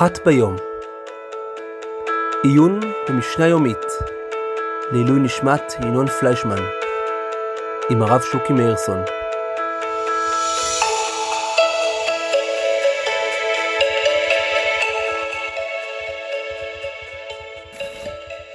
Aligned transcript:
אחת 0.00 0.18
ביום. 0.26 0.56
עיון 2.42 2.80
במשנה 3.08 3.46
יומית 3.46 3.78
לעילוי 4.92 5.20
נשמת 5.20 5.62
ינון 5.82 6.06
פליישמן 6.06 6.62
עם 7.90 8.02
הרב 8.02 8.20
שוקי 8.20 8.52
מאירסון. 8.52 8.98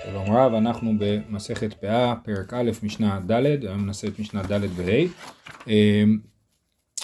שלום 0.03 0.35
רב, 0.35 0.53
אנחנו 0.53 0.93
במסכת 0.99 1.73
פאה, 1.73 2.13
פרק 2.23 2.53
א', 2.53 2.71
משנה 2.83 3.19
ד', 3.27 3.31
היום 3.31 3.85
נעשה 3.85 4.07
את 4.07 4.19
משנה 4.19 4.43
ד' 4.43 4.61
וה'. 4.75 5.71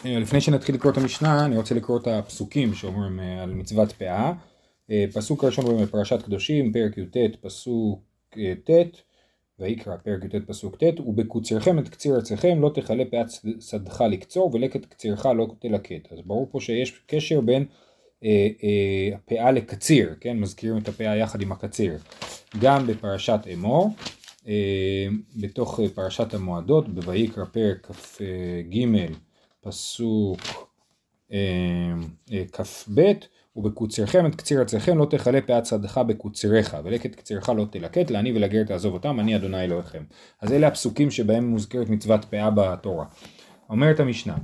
אמ, 0.05 0.21
לפני 0.21 0.41
שנתחיל 0.41 0.75
לקרוא 0.75 0.91
את 0.91 0.97
המשנה, 0.97 1.45
אני 1.45 1.57
רוצה 1.57 1.75
לקרוא 1.75 1.99
את 1.99 2.07
הפסוקים 2.07 2.73
שאומרים 2.73 3.19
אה, 3.19 3.43
על 3.43 3.53
מצוות 3.53 3.91
פאה. 3.91 4.33
אה, 4.91 5.05
פסוק 5.13 5.43
ראשון 5.43 5.65
אומרים 5.65 5.85
בפרשת 5.85 6.21
קדושים, 6.21 6.73
פרק 6.73 6.97
י"ט, 6.97 7.17
פסוק 7.41 7.99
אה, 8.37 8.53
ט', 8.63 8.97
ויקרא 9.59 9.95
פרק 9.95 10.23
י"ט 10.23 10.35
פסוק 10.47 10.83
ט', 10.83 10.99
ובקוצרכם 10.99 11.79
את 11.79 11.89
קציר 11.89 12.15
ארציכם 12.15 12.61
לא 12.61 12.71
תכלה 12.73 13.03
פאת 13.11 13.27
שדך 13.59 14.01
לקצור 14.09 14.51
ולקט 14.53 14.85
קצירך 14.85 15.25
לא 15.25 15.47
תלקט. 15.59 16.11
אז 16.11 16.19
ברור 16.25 16.47
פה 16.51 16.59
שיש 16.59 17.01
קשר 17.05 17.41
בין 17.41 17.65
אה, 18.23 18.47
אה, 18.63 19.15
הפאה 19.15 19.51
לקציר, 19.51 20.15
כן? 20.19 20.39
מזכירים 20.39 20.77
את 20.77 20.87
הפאה 20.87 21.15
יחד 21.15 21.41
עם 21.41 21.51
הקציר. 21.51 21.97
גם 22.59 22.87
בפרשת 22.87 23.39
אמור, 23.53 23.89
אה, 24.47 25.07
בתוך 25.35 25.79
פרשת 25.95 26.33
המועדות, 26.33 26.89
בויקרא 26.89 27.45
פרק 27.45 27.85
כ"ג 27.85 28.85
פסוק 29.61 30.39
כ"ב, 32.51 33.11
ובקוצרכם 33.55 34.25
את 34.25 34.35
קציר 34.35 34.61
עצמכם 34.61 34.97
לא 34.97 35.05
תכלה 35.05 35.41
פאת 35.41 35.65
שדך 35.65 35.97
בקוצריך, 35.97 36.77
ולקט 36.83 37.15
קצירך 37.15 37.49
לא 37.49 37.65
תלקט, 37.71 38.11
לעני 38.11 38.31
ולגר 38.33 38.63
תעזוב 38.63 38.93
אותם, 38.93 39.19
אני 39.19 39.35
אדוני 39.35 39.63
אלוהיכם. 39.63 40.03
אז 40.41 40.51
אלה 40.51 40.67
הפסוקים 40.67 41.11
שבהם 41.11 41.47
מוזכרת 41.47 41.89
מצוות 41.89 42.25
פאה 42.25 42.49
בתורה. 42.49 43.05
אומרת 43.69 43.99
המשנה, 43.99 44.35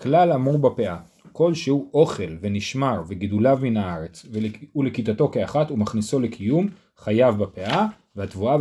כלל 0.00 0.32
אמור 0.32 0.58
בפאה, 0.58 0.96
כל 1.32 1.54
שהוא 1.54 1.88
אוכל 1.94 2.36
ונשמר 2.40 3.02
וגידוליו 3.08 3.58
מן 3.62 3.76
הארץ 3.76 4.26
ולכיתתו 4.74 5.28
כאחת 5.28 5.70
ומכניסו 5.70 6.20
לקיום 6.20 6.68
חייב 6.96 7.38
בפאה 7.38 7.86
והתבואה 8.16 8.56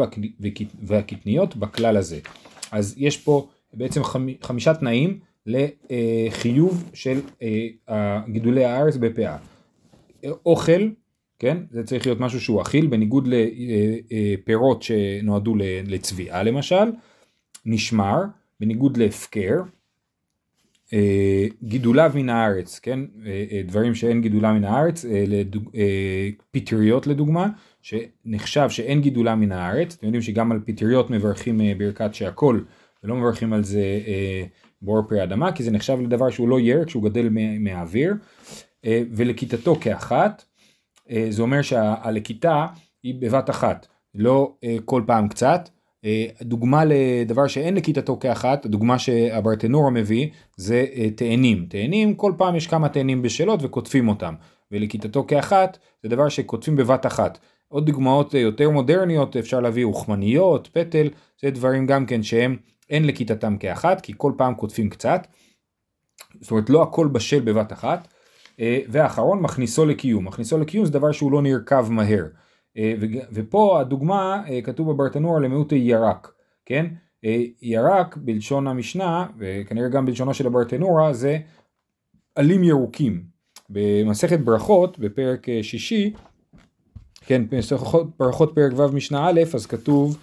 והקטניות 0.83 1.55
בכלל 1.55 1.97
הזה. 1.97 2.19
אז 2.71 2.93
יש 2.97 3.17
פה 3.17 3.47
בעצם 3.73 4.01
חמישה 4.43 4.73
תנאים 4.73 5.19
לחיוב 5.45 6.89
של 6.93 7.19
אה, 7.89 8.21
גידולי 8.29 8.65
הארץ 8.65 8.97
בפאה. 8.97 9.37
אוכל, 10.45 10.89
כן, 11.39 11.57
זה 11.71 11.83
צריך 11.83 12.05
להיות 12.05 12.19
משהו 12.19 12.41
שהוא 12.41 12.61
אכיל 12.61 12.87
בניגוד 12.87 13.27
לפירות 13.27 14.85
אה, 14.91 14.95
אה, 14.95 15.19
שנועדו 15.19 15.55
לצביעה 15.87 16.43
למשל, 16.43 16.85
נשמר 17.65 18.21
בניגוד 18.59 18.97
להפקר, 18.97 19.61
גידוליו 21.63 22.11
מן 22.15 22.29
הארץ, 22.29 22.79
כן, 22.79 22.99
דברים 23.65 23.95
שאין 23.95 24.21
גידולם 24.21 24.55
מן 24.55 24.63
הארץ. 24.63 25.05
פטריות 26.51 27.07
לדוגמה, 27.07 27.47
שנחשב 27.81 28.69
שאין 28.69 29.01
גידולה 29.01 29.35
מן 29.35 29.51
הארץ, 29.51 29.95
אתם 29.95 30.05
יודעים 30.05 30.21
שגם 30.21 30.51
על 30.51 30.59
פטריות 30.65 31.09
מברכים 31.09 31.61
ברכת 31.77 32.13
שהכל, 32.13 32.59
ולא 33.05 33.15
מברכים 33.15 33.53
על 33.53 33.63
זה 33.63 33.81
בור 34.81 35.01
פרי 35.09 35.23
אדמה, 35.23 35.51
כי 35.51 35.63
זה 35.63 35.71
נחשב 35.71 35.99
לדבר 36.01 36.29
שהוא 36.29 36.49
לא 36.49 36.59
ירק, 36.59 36.89
שהוא 36.89 37.03
גדל 37.03 37.29
מהאוויר, 37.59 38.13
ולכיתתו 38.85 39.75
כאחת, 39.75 40.45
זה 41.29 41.41
אומר 41.41 41.61
שהלכיתה 41.61 42.65
היא 43.03 43.15
בבת 43.19 43.49
אחת, 43.49 43.87
לא 44.15 44.55
כל 44.85 45.03
פעם 45.05 45.27
קצת, 45.27 45.69
אה, 46.05 46.25
דוגמה 46.41 46.83
לדבר 46.85 47.47
שאין 47.47 47.75
לכיתתו 47.75 48.17
כאחת, 48.19 48.65
הדוגמה 48.65 48.99
שהברטנורה 48.99 49.89
מביא 49.89 50.27
זה 50.57 50.85
אה, 50.95 51.09
תאנים. 51.09 51.65
תאנים, 51.69 52.13
כל 52.13 52.33
פעם 52.37 52.55
יש 52.55 52.67
כמה 52.67 52.89
תאנים 52.89 53.21
בשאלות 53.21 53.59
וכותבים 53.63 54.07
אותם. 54.07 54.33
ולכיתתו 54.71 55.25
כאחת 55.27 55.77
זה 56.03 56.09
דבר 56.09 56.29
שכותבים 56.29 56.75
בבת 56.75 57.05
אחת. 57.05 57.39
עוד 57.67 57.85
דוגמאות 57.85 58.35
אה, 58.35 58.39
יותר 58.39 58.69
מודרניות 58.69 59.37
אפשר 59.37 59.59
להביא 59.59 59.83
אוכמניות, 59.83 60.69
פטל, 60.71 61.07
זה 61.41 61.51
דברים 61.51 61.85
גם 61.85 62.05
כן 62.05 62.23
שהם 62.23 62.57
אין 62.89 63.07
לכיתתם 63.07 63.57
כאחת, 63.57 64.01
כי 64.01 64.13
כל 64.17 64.31
פעם 64.37 64.55
כותבים 64.55 64.89
קצת. 64.89 65.27
זאת 66.41 66.51
אומרת 66.51 66.69
לא 66.69 66.83
הכל 66.83 67.07
בשל 67.07 67.39
בבת 67.39 67.73
אחת. 67.73 68.07
ואחרון 68.89 69.41
מכניסו 69.41 69.85
לקיום. 69.85 70.27
מכניסו 70.27 70.57
לקיום 70.57 70.85
זה 70.85 70.91
דבר 70.91 71.11
שהוא 71.11 71.31
לא 71.31 71.41
נרקב 71.41 71.89
מהר. 71.89 72.25
אה, 72.77 72.93
ופה 73.31 73.79
הדוגמה 73.79 74.43
אה, 74.49 74.61
כתוב 74.61 74.91
בברטנורה 74.91 75.39
למיעוטי 75.39 75.75
ירק, 75.75 76.31
כן? 76.65 76.85
אה, 77.25 77.43
ירק 77.61 78.17
בלשון 78.17 78.67
המשנה 78.67 79.25
וכנראה 79.37 79.89
גם 79.89 80.05
בלשונו 80.05 80.33
של 80.33 80.47
הברטנורה 80.47 81.13
זה 81.13 81.37
עלים 82.35 82.63
ירוקים. 82.63 83.35
במסכת 83.69 84.39
ברכות 84.39 84.99
בפרק 84.99 85.47
שישי, 85.61 86.13
כן, 87.21 87.49
במסכת 87.49 87.81
ברכות 88.19 88.55
פרק 88.55 88.73
ו' 88.75 88.95
משנה 88.95 89.29
א', 89.29 89.41
אז 89.53 89.65
כתוב. 89.65 90.17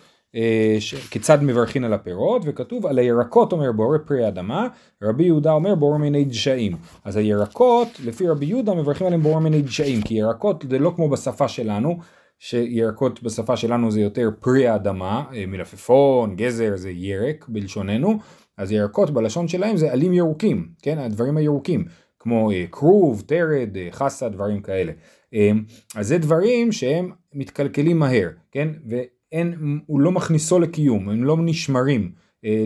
כיצד 1.10 1.43
מברכין 1.43 1.84
על 1.84 1.93
הפירות, 1.93 2.43
וכתוב 2.44 2.87
על 2.87 2.98
הירקות 2.98 3.53
אומר 3.53 3.72
בורא 3.72 3.98
פרי 4.06 4.28
אדמה, 4.28 4.69
רבי 5.03 5.25
יהודה 5.25 5.53
אומר 5.53 5.75
בורא 5.75 5.98
מיני 5.98 6.25
דשאים. 6.25 6.76
אז 7.04 7.16
הירקות, 7.16 7.88
לפי 8.04 8.28
רבי 8.28 8.47
יהודה, 8.47 8.75
מברכים 8.75 9.06
עליהם 9.06 9.22
בורא 9.22 9.41
מיני 9.41 9.62
דשאים, 9.62 10.03
כי 10.03 10.15
ירקות 10.15 10.65
זה 10.71 10.78
לא 10.78 10.92
כמו 10.97 11.09
בשפה 11.09 11.48
שלנו, 11.48 11.98
שירקות 12.42 13.22
בשפה 13.22 13.56
שלנו 13.56 13.91
זה 13.91 14.00
יותר 14.00 14.31
פרי 14.41 14.69
האדמה, 14.69 15.25
אה, 15.34 15.47
מלפפון, 15.47 16.37
גזר 16.37 16.72
זה 16.76 16.91
ירק 16.91 17.44
בלשוננו, 17.48 18.19
אז 18.59 18.72
ירקות 18.72 19.10
בלשון 19.10 19.48
שלהם 19.48 19.76
זה 19.76 19.92
עלים 19.92 20.12
ירוקים, 20.12 20.69
כן, 20.82 20.98
הדברים 20.98 21.37
הירוקים, 21.37 21.84
כמו 22.19 22.50
אה, 22.50 22.65
כרוב, 22.72 23.22
אה, 23.32 23.88
חסה, 23.91 24.28
דברים 24.28 24.60
כאלה. 24.60 24.92
אז 25.94 26.09
זה 26.09 26.19
דברים 26.19 26.72
שהם 26.72 27.10
מתקלקלים 27.34 27.98
מהר, 27.98 28.28
כן, 28.50 28.69
ואין, 29.32 29.81
הוא 29.87 30.00
לא 30.00 30.12
מכניסו 30.12 30.59
לקיום, 30.59 31.09
הם 31.09 31.25
לא 31.25 31.37
נשמרים 31.41 32.12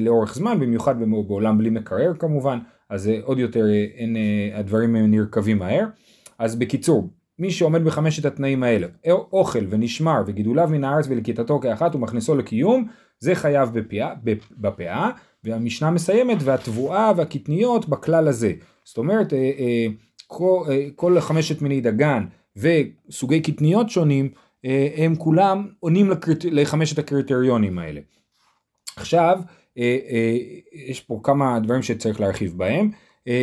לאורך 0.01 0.35
זמן, 0.35 0.61
במיוחד 0.61 0.95
בעולם 1.27 1.59
בלי 1.59 1.71
מקרר 1.71 2.13
כמובן, 2.19 2.59
אז 2.91 3.11
עוד 3.23 3.39
יותר 3.39 3.67
אין, 3.95 4.17
הדברים 4.55 4.97
נרקבים 4.97 5.59
מהר. 5.59 5.87
אז 6.39 6.57
בקיצור, 6.57 7.11
מי 7.39 7.51
שעומד 7.51 7.85
בחמשת 7.85 8.25
התנאים 8.25 8.63
האלה, 8.63 8.87
אוכל 9.11 9.65
ונשמר 9.71 10.23
וגידוליו 10.27 10.69
מן 10.73 10.85
הארץ 10.85 11.07
ולכיתתו 11.09 11.61
כאחת 11.61 11.95
ומכניסו 11.95 12.35
לקיום, 12.35 12.89
זה 13.19 13.35
חייב 13.35 13.69
בפיה, 13.73 14.15
בפאה, 14.59 15.11
והמשנה 15.45 15.91
מסיימת 15.91 16.39
והתבואה 16.41 17.13
והקטניות 17.17 17.89
בכלל 17.89 18.29
הזה. 18.29 18.53
זאת 18.85 18.99
אומרת, 18.99 19.33
אה, 19.33 19.51
אה, 19.59 19.87
כל, 20.97 21.17
אה, 21.17 21.21
חמשת 21.21 21.63
מיני 21.63 21.81
דגן 21.81 22.25
וסוגי 22.57 23.41
קטניות 23.41 23.91
שונים, 23.91 24.29
הם 24.97 25.17
כולם 25.17 25.69
עונים 25.81 26.11
לקריט... 26.11 26.45
לחמשת 26.45 26.99
הקריטריונים 26.99 27.79
האלה. 27.79 28.01
עכשיו, 28.97 29.39
יש 30.89 31.01
פה 31.01 31.21
כמה 31.23 31.61
דברים 31.61 31.83
שצריך 31.83 32.21
להרחיב 32.21 32.59
בהם. 32.59 32.91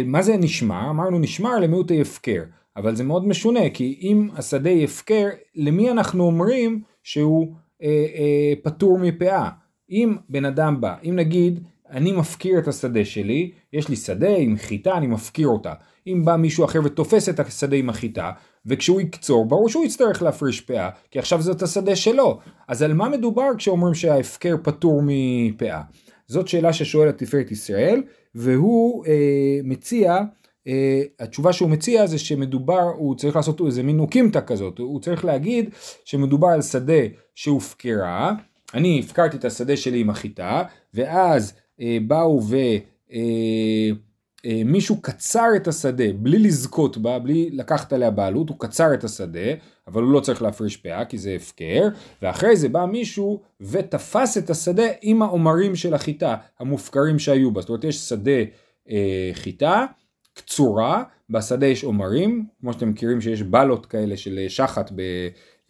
מה 0.06 0.22
זה 0.22 0.38
נשמר? 0.38 0.90
אמרנו 0.90 1.20
נשמר 1.20 1.60
למיעוטי 1.60 2.02
הפקר. 2.02 2.44
אבל 2.78 2.96
זה 2.96 3.04
מאוד 3.04 3.28
משונה, 3.28 3.70
כי 3.74 4.00
אם 4.02 4.30
השדה 4.36 4.70
הפקר, 4.70 5.28
למי 5.56 5.92
אנחנו 5.92 6.24
אומרים 6.24 6.82
שהוא 7.04 7.56
אה, 7.84 7.88
אה, 7.88 8.54
פטור 8.64 9.00
מפאה? 9.00 9.50
אם 9.90 10.16
בן 10.30 10.46
אדם 10.46 10.82
בא, 10.82 10.96
אם 11.04 11.16
נגיד, 11.16 11.64
אני 11.90 12.12
מפקיר 12.12 12.60
את 12.60 12.68
השדה 12.68 13.06
שלי, 13.06 13.52
יש 13.74 13.90
לי 13.90 13.96
שדה 13.96 14.36
עם 14.36 14.58
חיטה, 14.58 14.98
אני 14.98 15.08
מפקיר 15.08 15.48
אותה. 15.48 15.74
אם 16.08 16.22
בא 16.26 16.36
מישהו 16.36 16.66
אחר 16.66 16.80
ותופס 16.84 17.30
את 17.30 17.40
השדה 17.40 17.76
עם 17.76 17.90
החיטה, 17.90 18.32
וכשהוא 18.66 19.02
יקצור, 19.02 19.46
ברור 19.46 19.70
שהוא 19.70 19.86
יצטרך 19.86 20.22
להפריש 20.22 20.62
פאה, 20.62 20.90
כי 21.12 21.20
עכשיו 21.20 21.42
זאת 21.42 21.62
השדה 21.62 21.96
שלו. 21.96 22.40
אז 22.68 22.82
על 22.82 22.94
מה 22.94 23.10
מדובר 23.10 23.48
כשאומרים 23.58 23.94
שההפקר 23.94 24.56
פטור 24.64 25.02
מפאה? 25.06 25.82
זאת 26.28 26.48
שאלה 26.48 26.74
ששואל 26.74 27.10
התפארת 27.10 27.52
ישראל, 27.52 28.04
והוא 28.36 29.06
אה, 29.06 29.60
מציע 29.64 30.20
Uh, 30.68 31.24
התשובה 31.24 31.54
שהוא 31.54 31.70
מציע 31.70 32.08
זה 32.08 32.20
שמדובר, 32.20 32.82
הוא 32.98 33.16
צריך 33.16 33.36
לעשות 33.36 33.62
איזה 33.62 33.84
מין 33.84 34.00
אוקימתא 34.00 34.40
כזאת, 34.48 34.80
הוא 34.80 35.00
צריך 35.00 35.26
להגיד 35.26 35.70
שמדובר 36.06 36.48
על 36.48 36.62
שדה 36.62 37.02
שהופקרה, 37.36 38.34
אני 38.74 39.00
הפקרתי 39.00 39.38
את 39.38 39.46
השדה 39.46 39.78
שלי 39.78 40.00
עם 40.00 40.10
החיטה, 40.10 40.64
ואז 40.94 41.54
uh, 41.54 41.84
באו 42.08 42.42
ומישהו 42.44 42.66
uh, 43.10 44.13
uh, 44.46 45.02
קצר 45.02 45.48
את 45.56 45.68
השדה 45.68 46.14
בלי 46.14 46.40
לזכות 46.40 46.98
בה, 46.98 47.20
בלי 47.20 47.50
לקחת 47.52 47.94
עליה 47.94 48.12
בעלות, 48.12 48.50
הוא 48.50 48.60
קצר 48.60 48.94
את 48.94 49.04
השדה, 49.04 49.54
אבל 49.88 50.04
הוא 50.04 50.14
לא 50.14 50.20
צריך 50.20 50.42
להפריש 50.42 50.78
פאה 50.78 51.06
כי 51.06 51.18
זה 51.18 51.36
הפקר, 51.36 51.88
ואחרי 52.22 52.56
זה 52.56 52.70
בא 52.70 52.86
מישהו 52.86 53.42
ותפס 53.62 54.38
את 54.38 54.50
השדה 54.50 54.88
עם 55.02 55.22
העומרים 55.22 55.76
של 55.76 55.94
החיטה 55.94 56.36
המופקרים 56.60 57.20
שהיו 57.20 57.52
בה, 57.52 57.62
זאת 57.62 57.70
אומרת 57.70 57.84
יש 57.84 57.98
שדה 57.98 58.42
uh, 58.88 58.92
חיטה, 59.34 59.86
קצורה, 60.34 61.04
בשדה 61.30 61.66
יש 61.66 61.84
עומרים, 61.84 62.46
כמו 62.62 62.74
שאתם 62.74 62.90
מכירים 62.90 63.22
שיש 63.22 63.42
בלות 63.42 63.86
כאלה 63.86 64.18
של 64.18 64.40
שחת, 64.48 64.92
ב, 64.96 65.02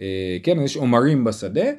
אה, 0.01 0.37
כן, 0.43 0.59
יש 0.59 0.77
עומרים 0.77 1.23
בשדה, 1.23 1.61
אה, 1.61 1.73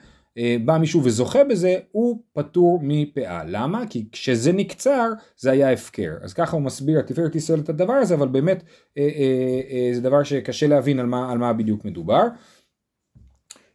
בא 0.64 0.78
מישהו 0.78 1.04
וזוכה 1.04 1.44
בזה, 1.44 1.76
הוא 1.92 2.22
פטור 2.32 2.78
מפאה. 2.82 3.44
למה? 3.44 3.84
כי 3.90 4.04
כשזה 4.12 4.52
נקצר, 4.52 5.12
זה 5.36 5.50
היה 5.50 5.72
הפקר. 5.72 6.12
אז 6.22 6.32
ככה 6.32 6.56
הוא 6.56 6.62
מסביר 6.62 7.00
תפארת 7.00 7.34
ישראל 7.34 7.60
את 7.60 7.68
הדבר 7.68 7.92
הזה, 7.92 8.14
אבל 8.14 8.28
באמת 8.28 8.62
אה, 8.98 9.02
אה, 9.02 9.60
אה, 9.70 9.94
זה 9.94 10.00
דבר 10.00 10.22
שקשה 10.22 10.66
להבין 10.66 10.98
על 10.98 11.06
מה, 11.06 11.32
על 11.32 11.38
מה 11.38 11.52
בדיוק 11.52 11.84
מדובר. 11.84 12.22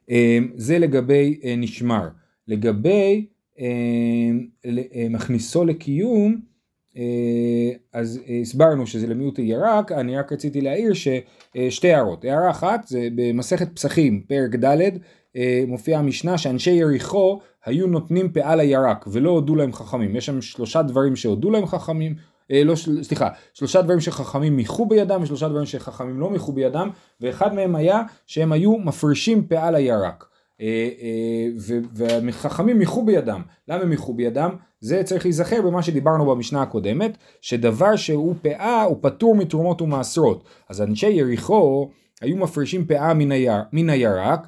אה, 0.09 0.39
זה 0.56 0.79
לגבי 0.79 1.39
אה, 1.44 1.56
נשמר. 1.57 2.07
לגבי 2.47 3.27
אה, 3.59 3.65
אה, 4.65 5.07
מכניסו 5.09 5.65
לקיום, 5.65 6.41
אה, 6.97 7.71
אז 7.94 8.21
הסברנו 8.41 8.88
שזה 8.88 9.07
למיעוט 9.07 9.39
ירק, 9.39 9.91
אני 9.91 10.17
רק 10.17 10.31
רציתי 10.33 10.61
להעיר 10.61 10.94
ששתי 10.94 11.94
הערות. 11.94 12.25
הערה 12.25 12.50
אחת 12.50 12.88
זה 12.88 13.07
במסכת 13.15 13.75
פסחים, 13.75 14.23
פרק 14.27 14.56
ד', 14.56 14.91
מופיעה 15.67 15.99
המשנה 15.99 16.37
שאנשי 16.37 16.71
יריחו 16.71 17.39
היו 17.65 17.87
נותנים 17.87 18.31
פאה 18.31 18.55
לירק 18.55 19.05
ולא 19.11 19.29
הודו 19.29 19.55
להם 19.55 19.73
חכמים. 19.73 20.15
יש 20.15 20.25
שם 20.25 20.41
שלושה 20.41 20.81
דברים 20.81 21.15
שהודו 21.15 21.51
להם 21.51 21.65
חכמים, 21.65 22.15
לא, 22.49 22.75
סליחה, 23.01 23.29
שלושה 23.53 23.81
דברים 23.81 23.99
שחכמים 23.99 24.55
מיחו 24.55 24.85
בידם 24.85 25.19
ושלושה 25.23 25.47
דברים 25.47 25.65
שחכמים 25.65 26.19
לא 26.19 26.29
מיחו 26.29 26.51
בידם, 26.51 26.89
ואחד 27.21 27.53
מהם 27.53 27.75
היה 27.75 28.01
שהם 28.27 28.51
היו 28.51 28.77
מפרישים 28.77 29.47
פאה 29.47 29.71
לירק. 29.71 30.25
אה, 30.61 30.89
אה, 31.01 31.79
וחכמים 31.95 32.79
מיחו 32.79 33.05
בידם. 33.05 33.41
למה 33.67 33.81
הם 33.81 33.89
מיחו 33.89 34.13
בידם? 34.13 34.49
זה 34.79 35.03
צריך 35.03 35.25
להיזכר 35.25 35.61
במה 35.61 35.81
שדיברנו 35.81 36.25
במשנה 36.25 36.61
הקודמת, 36.61 37.17
שדבר 37.41 37.95
שהוא 37.95 38.35
פאה 38.41 38.83
הוא 38.83 38.97
פטור 39.01 39.35
מתרומות 39.35 39.81
ומעשרות. 39.81 40.43
אז 40.69 40.81
אנשי 40.81 41.09
יריחו 41.09 41.89
היו 42.21 42.37
מפרישים 42.37 42.85
פאה 42.85 43.13
מן, 43.13 43.31
היר, 43.31 43.53
מן 43.73 43.89
הירק, 43.89 44.47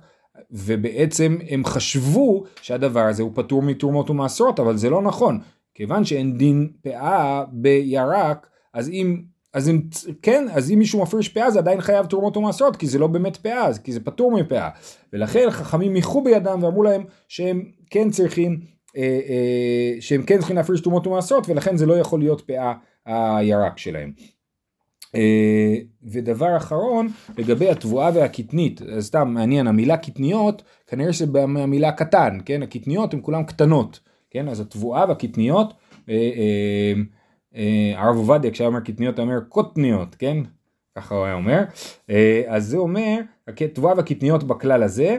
ובעצם 0.52 1.38
הם 1.50 1.66
חשבו 1.66 2.44
שהדבר 2.62 3.00
הזה 3.00 3.24
הוא 3.24 3.32
פטור 3.36 3.62
מתרומות 3.62 4.10
ומעשרות, 4.10 4.60
אבל 4.60 4.78
זה 4.78 4.90
לא 4.90 5.02
נכון. 5.02 5.40
כיוון 5.74 6.06
שאין 6.06 6.38
דין 6.38 6.72
פאה 6.82 7.44
בירק, 7.52 8.48
אז 8.74 8.90
אם 8.90 9.22
אז 9.54 9.70
אם 9.70 9.82
כן, 10.22 10.46
אז 10.54 10.72
אם 10.72 10.80
מישהו 10.80 11.02
מפריש 11.02 11.30
פאה 11.30 11.52
זה 11.52 11.60
עדיין 11.60 11.82
חייב 11.82 12.06
תרומות 12.06 12.38
ומעשרות, 12.38 12.76
כי 12.76 12.88
זה 12.88 13.00
לא 13.00 13.08
באמת 13.08 13.38
פאה, 13.38 13.70
כי 13.84 13.92
זה 13.92 14.00
פטור 14.00 14.32
מפאה. 14.32 14.70
ולכן 15.14 15.48
חכמים 15.50 15.94
מיחו 15.94 16.24
בידם 16.24 16.60
ואמרו 16.64 16.84
להם 16.84 17.04
שהם 17.28 17.72
כן 17.90 18.10
צריכים, 18.10 18.60
אה, 18.98 19.02
אה, 19.02 20.02
שהם 20.02 20.24
כן 20.24 20.38
צריכים 20.38 20.56
להפריש 20.56 20.82
תרומות 20.82 21.08
ומעשרות, 21.08 21.50
ולכן 21.50 21.78
זה 21.78 21.86
לא 21.86 21.94
יכול 21.94 22.20
להיות 22.20 22.42
פאה 22.42 22.74
הירק 23.06 23.78
שלהם. 23.78 24.12
אה, 25.16 25.78
ודבר 26.04 26.58
אחרון, 26.58 27.10
לגבי 27.38 27.70
התבואה 27.70 28.10
והקטנית, 28.14 28.82
סתם 29.00 29.28
מעניין, 29.28 29.68
המילה 29.68 29.98
קטניות, 29.98 30.64
כנראה 30.88 31.14
שבמילה 31.14 31.92
קטן, 31.92 32.38
כן, 32.46 32.64
הקטניות 32.64 33.14
הן 33.14 33.20
כולן 33.22 33.44
קטנות, 33.44 34.00
כן, 34.30 34.48
אז 34.48 34.60
התבואה 34.60 35.06
והקטניות, 35.08 35.74
אה, 36.10 36.94
אה, 37.56 37.94
הרב 37.96 38.16
עובדיה 38.16 38.52
כשהיה 38.52 38.68
אומר 38.68 38.80
קטניות 38.80 39.20
הוא 39.20 39.28
אומר 39.28 39.40
קוטניות, 39.50 40.16
כן? 40.16 40.38
ככה 40.98 41.16
הוא 41.16 41.26
היה 41.26 41.34
אומר. 41.34 41.64
אז 42.48 42.68
זה 42.68 42.78
אומר, 42.78 43.18
התבואה 43.66 43.96
והקטניות 43.96 44.44
בכלל 44.44 44.84
הזה, 44.84 45.18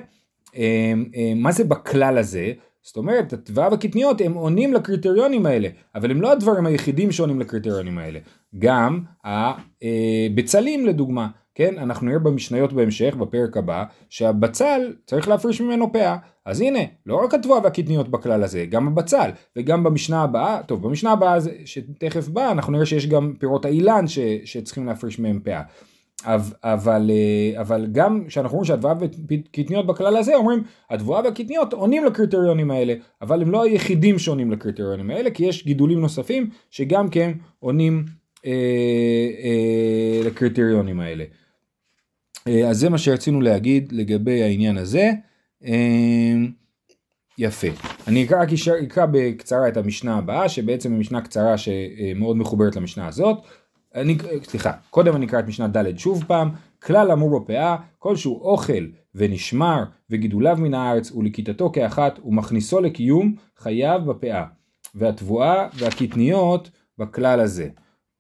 מה 1.37 1.53
זה 1.53 1.65
בכלל 1.65 2.19
הזה? 2.19 2.53
זאת 2.83 2.97
אומרת, 2.97 3.33
התבואה 3.33 3.69
והקטניות 3.71 4.21
הם 4.21 4.35
עונים 4.35 4.75
לקריטריונים 4.75 5.47
האלה, 5.47 5.69
אבל 5.95 6.11
הם 6.11 6.23
לא 6.23 6.33
הדברים 6.33 6.67
היחידים 6.67 7.13
שעונים 7.13 7.41
לקריטריונים 7.41 7.99
האלה. 7.99 8.19
גם 8.59 9.01
הבצלים 9.25 10.87
לדוגמה, 10.87 11.29
כן, 11.55 11.79
אנחנו 11.79 12.07
נראה 12.07 12.19
במשניות 12.19 12.73
בהמשך, 12.73 13.15
בפרק 13.15 13.57
הבא, 13.57 13.85
שהבצל 14.09 14.93
צריך 15.07 15.29
להפריש 15.29 15.61
ממנו 15.61 15.93
פאה. 15.93 16.17
אז 16.47 16.61
הנה, 16.61 16.79
לא 17.07 17.25
רק 17.25 17.35
התבואה 17.35 17.61
והקטניות 17.63 18.09
בכלל 18.09 18.43
הזה, 18.43 18.67
גם 18.67 18.89
הבצל, 18.89 19.31
וגם 19.57 19.85
במשנה 19.85 20.23
הבאה, 20.23 20.63
טוב, 20.63 20.83
במשנה 20.83 21.13
הבאה 21.13 21.39
שתכף 21.65 22.29
באה, 22.29 22.51
אנחנו 22.51 22.73
נראה 22.73 22.87
שיש 22.87 23.07
גם 23.07 23.35
פירות 23.39 23.65
האילן 23.65 24.07
ש, 24.07 24.19
שצריכים 24.45 24.87
להפריש 24.87 25.19
מהם 25.19 25.41
פאה. 25.45 25.63
אבל, 26.65 27.11
אה, 27.11 27.61
אבל 27.61 27.87
גם 27.93 28.25
כשאנחנו 28.27 28.55
אומרים 28.55 28.67
שהתבואה 28.67 28.95
והקטניות 29.29 29.87
בכלל 29.87 30.17
הזה, 30.17 30.35
אומרים 30.35 30.63
התבואה 30.91 31.21
והקטניות 31.25 31.73
עונים 31.73 32.05
לקריטריונים 32.05 32.71
האלה, 32.71 32.95
אבל 33.23 33.43
הם 33.43 33.51
לא 33.51 33.65
היחידים 33.65 34.19
שעונים 34.19 34.51
לקריטריונים 34.53 35.11
האלה, 35.11 35.31
כי 35.31 35.45
יש 35.45 35.65
גידולים 35.65 36.01
נוספים 36.01 36.51
שגם 36.71 37.09
כן 37.09 37.33
עונים 37.61 38.05
אה, 38.47 38.53
אה, 39.45 40.21
לקריטריונים 40.27 41.01
האלה. 41.01 41.25
אה, 42.49 42.69
אז 42.69 42.79
זה 42.79 42.89
מה 42.89 42.99
שרצינו 42.99 43.41
להגיד 43.41 43.93
לגבי 43.93 44.43
העניין 44.43 44.79
הזה. 44.79 45.11
אה, 45.65 46.35
יפה. 47.39 47.69
אני 48.09 48.25
אקרא, 48.25 48.45
אקרא 48.85 49.07
בקצרה 49.13 49.69
את 49.69 49.77
המשנה 49.77 50.19
הבאה, 50.19 50.49
שבעצם 50.49 50.93
היא 50.93 51.01
משנה 51.01 51.21
קצרה 51.21 51.55
שמאוד 51.59 52.37
מחוברת 52.37 52.77
למשנה 52.77 53.07
הזאת. 53.07 53.39
אני, 53.95 54.19
סליחה, 54.45 54.73
קודם 54.91 55.17
אני 55.17 55.27
אקרא 55.27 55.39
את 55.39 55.47
משנה 55.47 55.69
ד' 55.69 55.99
שוב 55.99 56.25
פעם, 56.27 56.51
כלל 56.83 57.13
אמור 57.13 57.41
בפאה, 57.41 57.77
כלשהו 57.99 58.41
אוכל 58.41 58.87
ונשמר 59.15 59.85
וגידוליו 60.11 60.57
מן 60.61 60.75
הארץ 60.75 61.13
ולכיתתו 61.13 61.71
כאחת 61.71 62.19
ומכניסו 62.25 62.81
לקיום 62.81 63.35
חייב 63.59 64.05
בפאה, 64.05 64.45
והתבואה 64.95 65.69
והקטניות 65.75 66.71
בכלל 66.99 67.41
הזה. 67.41 67.69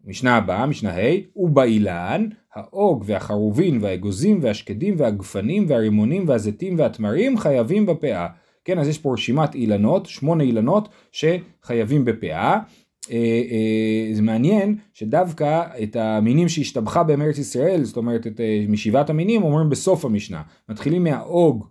משנה 0.05 0.37
הבאה, 0.37 0.67
משנה 0.67 0.91
ה', 0.91 1.17
ובאילן, 1.37 2.29
האוג 2.55 3.05
והחרובין 3.07 3.79
והאגוזים 3.81 4.39
והשקדים 4.43 4.95
והגפנים 4.99 5.65
והרימונים 5.69 6.29
והזיתים 6.29 6.79
והתמרים 6.79 7.39
חייבים 7.39 7.87
בפאה. 7.87 8.27
כן, 8.65 8.79
אז 8.79 8.89
יש 8.89 8.99
פה 8.99 9.13
רשימת 9.13 9.55
אילנות, 9.55 10.07
שמונה 10.07 10.45
אילנות 10.45 10.89
שחייבים 11.13 12.05
בפאה. 12.05 12.59
אה, 13.11 13.17
אה, 13.51 14.15
זה 14.15 14.23
מעניין 14.23 14.77
שדווקא 14.93 15.63
את 15.83 15.97
המינים 15.97 16.49
שהשתבחה 16.49 17.03
בהם 17.03 17.23
ארץ 17.23 17.39
ישראל, 17.39 17.85
זאת 17.85 17.97
אומרת 17.97 18.27
את, 18.27 18.41
אה, 18.41 18.65
משבעת 18.69 19.11
המינים, 19.11 19.43
אומרים 19.43 19.71
בסוף 19.71 20.05
המשנה. 20.05 20.43
מתחילים 20.69 21.05
מהאוג, 21.05 21.67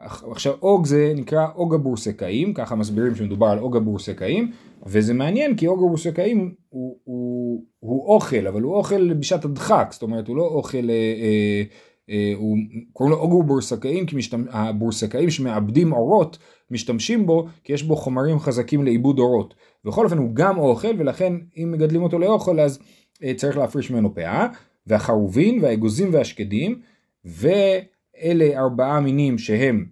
עכשיו 0.00 0.54
אוג 0.62 0.86
זה 0.86 1.12
נקרא 1.16 1.46
אוג 1.54 1.74
הבורסקאים, 1.74 2.54
ככה 2.54 2.74
מסבירים 2.74 3.14
שמדובר 3.14 3.46
על 3.46 3.58
אוג 3.58 3.76
הבורסקאים, 3.76 4.52
וזה 4.86 5.14
מעניין 5.14 5.56
כי 5.56 5.66
אוג 5.66 5.78
הבורסקאים 5.78 6.54
הוא, 6.68 6.96
הוא, 7.04 7.64
הוא 7.78 8.06
אוכל, 8.06 8.46
אבל 8.46 8.62
הוא 8.62 8.74
אוכל 8.74 9.12
בשעת 9.14 9.44
הדחק, 9.44 9.88
זאת 9.90 10.02
אומרת 10.02 10.28
הוא 10.28 10.36
לא 10.36 10.42
אוכל, 10.42 10.90
אה, 10.90 10.94
אה, 10.94 11.62
אה, 12.10 12.32
הוא, 12.36 12.56
קוראים 12.92 13.14
לו 13.14 13.20
אוג 13.20 13.44
הבורסקאים, 13.44 14.06
כי 14.06 14.16
משתמ, 14.16 14.44
הבורסקאים 14.50 15.30
שמאבדים 15.30 15.92
אורות 15.92 16.38
משתמשים 16.72 17.26
בו 17.26 17.46
כי 17.64 17.72
יש 17.72 17.82
בו 17.82 17.96
חומרים 17.96 18.38
חזקים 18.38 18.84
לעיבוד 18.84 19.18
אורות. 19.18 19.54
בכל 19.84 20.04
אופן 20.04 20.18
הוא 20.18 20.34
גם 20.34 20.58
אוכל 20.58 20.94
ולכן 20.98 21.32
אם 21.56 21.72
מגדלים 21.72 22.02
אותו 22.02 22.18
לאוכל 22.18 22.60
אז 22.60 22.78
אה, 23.24 23.34
צריך 23.34 23.56
להפריש 23.56 23.90
ממנו 23.90 24.14
פאה, 24.14 24.48
והחרובין 24.86 25.58
והאגוזים 25.62 26.14
והשקדים, 26.14 26.80
ואלה 27.24 28.60
ארבעה 28.60 29.00
מינים 29.00 29.38
שהם 29.38 29.86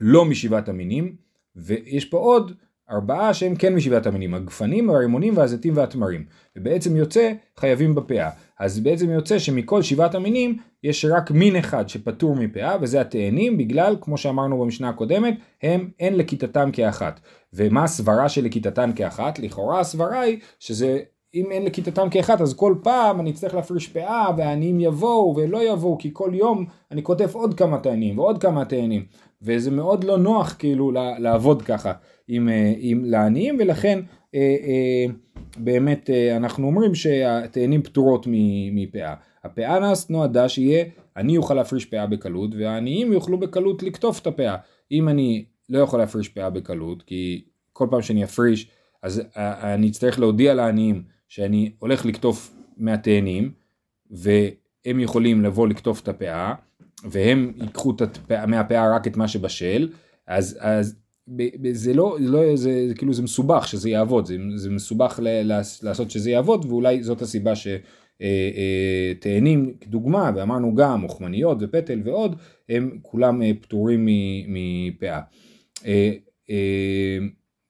לא 0.00 0.24
משבעת 0.24 0.68
המינים, 0.68 1.16
ויש 1.56 2.04
פה 2.04 2.18
עוד 2.18 2.52
ארבעה 2.90 3.34
שהם 3.34 3.56
כן 3.56 3.74
משבעת 3.74 4.06
המינים, 4.06 4.34
הגפנים, 4.34 4.90
הרימונים 4.90 5.36
והזיתים 5.36 5.76
והתמרים. 5.76 6.24
ובעצם 6.56 6.96
יוצא 6.96 7.32
חייבים 7.56 7.94
בפאה. 7.94 8.30
אז 8.60 8.80
בעצם 8.80 9.10
יוצא 9.10 9.38
שמכל 9.38 9.82
שבעת 9.82 10.14
המינים 10.14 10.58
יש 10.82 11.04
רק 11.04 11.30
מין 11.30 11.56
אחד 11.56 11.88
שפטור 11.88 12.36
מפאה, 12.36 12.76
וזה 12.80 13.00
התאנים, 13.00 13.58
בגלל, 13.58 13.96
כמו 14.00 14.18
שאמרנו 14.18 14.60
במשנה 14.60 14.88
הקודמת, 14.88 15.34
הם 15.62 15.90
אין 16.00 16.16
לכיתתם 16.16 16.70
כאחת. 16.72 17.20
ומה 17.52 17.84
הסברה 17.84 18.28
של 18.28 18.44
לכיתתן 18.44 18.90
כאחת? 18.96 19.38
לכאורה 19.38 19.80
הסברה 19.80 20.20
היא 20.20 20.38
שזה 20.58 20.98
אם 21.34 21.50
אין 21.50 21.64
לכיתתם 21.64 22.08
כאחת 22.10 22.40
אז 22.40 22.54
כל 22.54 22.74
פעם 22.82 23.20
אני 23.20 23.30
אצטרך 23.30 23.54
להפריש 23.54 23.88
פאה 23.88 24.26
והעניים 24.36 24.80
יבואו 24.80 25.34
ולא 25.36 25.72
יבואו 25.72 25.98
כי 25.98 26.10
כל 26.12 26.30
יום 26.34 26.66
אני 26.90 27.02
כותב 27.02 27.28
עוד 27.32 27.54
כמה 27.54 27.78
תאנים 27.78 28.18
ועוד 28.18 28.38
כמה 28.42 28.64
תאנים 28.64 29.04
וזה 29.42 29.70
מאוד 29.70 30.04
לא 30.04 30.18
נוח 30.18 30.56
כאילו 30.58 30.92
לעבוד 31.18 31.62
ככה 31.62 31.92
עם, 32.28 32.48
אה, 32.48 32.72
עם 32.76 33.04
לעניים 33.04 33.56
ולכן 33.60 34.00
אה, 34.34 34.40
אה, 34.40 35.06
באמת 35.56 36.10
אה, 36.10 36.36
אנחנו 36.36 36.66
אומרים 36.66 36.94
שהתאנים 36.94 37.82
פטורות 37.82 38.26
מפאה. 38.72 39.14
הפאה 39.44 39.92
נועדה 40.10 40.48
שיהיה 40.48 40.84
אני 41.16 41.36
אוכל 41.36 41.54
להפריש 41.54 41.84
פאה 41.84 42.06
בקלות 42.06 42.50
והעניים 42.58 43.12
יוכלו 43.12 43.38
בקלות 43.38 43.82
לקטוף 43.82 44.20
את 44.20 44.26
הפאה. 44.26 44.56
אם 44.92 45.08
אני 45.08 45.44
לא 45.68 45.78
יכול 45.78 45.98
להפריש 45.98 46.28
פאה 46.28 46.50
בקלות 46.50 47.02
כי 47.02 47.44
כל 47.72 47.86
פעם 47.90 48.02
שאני 48.02 48.24
אפריש 48.24 48.70
אז 49.02 49.22
אה, 49.36 49.74
אני 49.74 49.88
אצטרך 49.88 50.18
להודיע 50.18 50.54
לעניים 50.54 51.02
שאני 51.28 51.72
הולך 51.78 52.06
לקטוף 52.06 52.56
מהתאנים 52.76 53.52
והם 54.10 55.00
יכולים 55.00 55.42
לבוא 55.42 55.68
לקטוף 55.68 56.00
את 56.00 56.08
הפאה 56.08 56.54
והם 57.04 57.52
ייקחו 57.56 57.92
מהפאה 58.46 58.94
רק 58.94 59.06
את 59.06 59.16
מה 59.16 59.28
שבשל 59.28 59.88
אז, 60.26 60.58
אז 60.60 60.96
זה 61.72 61.94
לא, 61.94 62.16
לא 62.20 62.56
זה, 62.56 62.88
זה 62.88 62.94
כאילו 62.94 63.12
זה 63.14 63.22
מסובך 63.22 63.68
שזה 63.68 63.90
יעבוד, 63.90 64.26
זה, 64.26 64.36
זה 64.56 64.70
מסובך 64.70 65.20
ל, 65.22 65.42
לעשות 65.82 66.10
שזה 66.10 66.30
יעבוד 66.30 66.64
ואולי 66.64 67.02
זאת 67.02 67.22
הסיבה 67.22 67.54
ש, 67.54 67.66
אה, 68.22 68.50
אה, 69.26 69.72
כדוגמה, 69.80 70.30
ואמרנו 70.36 70.74
גם 70.74 71.00
מוכמניות 71.00 71.58
ופטל 71.60 72.00
ועוד, 72.04 72.36
הם 72.68 72.98
כולם 73.02 73.42
אה, 73.42 73.50
פטורים 73.60 74.08
מפאה. 74.48 75.20
אה, 75.86 76.12
אה, 76.50 77.18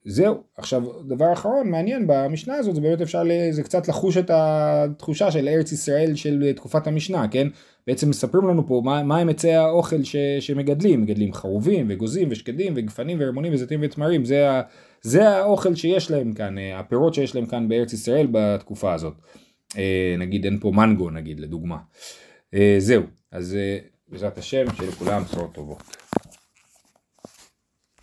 זהו, 0.05 0.43
עכשיו 0.57 0.83
דבר 1.09 1.33
אחרון 1.33 1.71
מעניין 1.71 2.07
במשנה 2.07 2.55
הזאת 2.55 2.75
זה 2.75 2.81
באמת 2.81 3.01
אפשר, 3.01 3.23
זה 3.51 3.63
קצת 3.63 3.89
לחוש 3.89 4.17
את 4.17 4.31
התחושה 4.35 5.31
של 5.31 5.49
ארץ 5.49 5.73
ישראל 5.73 6.15
של 6.15 6.53
תקופת 6.57 6.87
המשנה, 6.87 7.29
כן? 7.29 7.49
בעצם 7.87 8.11
מספרים 8.11 8.49
לנו 8.49 8.67
פה 8.67 8.83
מה, 8.85 9.03
מה 9.03 9.19
הם 9.19 9.29
עצי 9.29 9.53
האוכל 9.53 10.03
ש, 10.05 10.17
שמגדלים, 10.41 11.03
מגדלים 11.03 11.33
חרובים 11.33 11.87
וגוזים 11.89 12.29
ושקדים 12.31 12.73
וגפנים 12.77 13.19
ורמונים 13.21 13.55
וזיתים 13.55 13.81
ותמרים, 13.83 14.25
זה, 14.25 14.51
ה, 14.51 14.63
זה 15.03 15.29
האוכל 15.29 15.75
שיש 15.75 16.11
להם 16.11 16.33
כאן, 16.33 16.57
הפירות 16.75 17.15
שיש 17.15 17.35
להם 17.35 17.47
כאן 17.47 17.69
בארץ 17.69 17.93
ישראל 17.93 18.27
בתקופה 18.31 18.95
הזאת. 18.95 19.15
אה, 19.79 20.15
נגיד 20.19 20.45
אין 20.45 20.59
פה 20.61 20.71
מנגו 20.71 21.11
נגיד 21.11 21.41
לדוגמה. 21.41 21.77
אה, 22.55 22.77
זהו, 22.79 23.03
אז 23.33 23.55
אה, 23.55 23.79
בעזרת 24.09 24.39
השם 24.39 24.65
שיהיה 24.77 24.91
לכולם 24.91 25.23
בשורות 25.23 25.55
טובות. 25.55 25.83